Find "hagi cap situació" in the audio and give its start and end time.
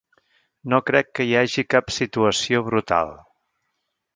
1.41-2.63